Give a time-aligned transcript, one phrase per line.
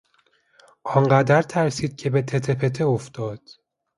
[0.83, 3.41] آنقدر ترسید که به تته پته افتاد.